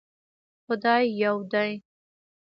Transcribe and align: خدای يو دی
خدای 0.65 1.03
يو 1.23 1.33
دی 1.51 1.71